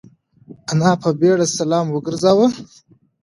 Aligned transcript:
انا 0.71 0.91
په 1.01 1.09
بيړه 1.19 1.45
سلام 1.59 1.85
وگرځاوه. 1.91 2.47